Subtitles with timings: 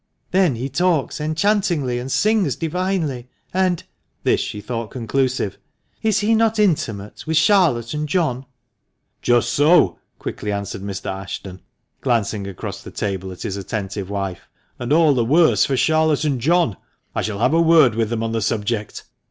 [0.31, 3.27] Then he talks enchantingly, and sings divinely.
[3.53, 3.83] And
[4.23, 5.59] "—this she thought conclusive
[6.01, 8.47] —"is he not intimate with Charlotte and John?"
[9.21, 11.11] "Just so," quickly answered Mr.
[11.11, 11.61] Ashton,
[12.01, 16.41] glancing across the table at his attentive wife, "and all the worse for Charlotte and
[16.41, 16.77] John.
[17.13, 19.03] I shall have a word with them on the subject.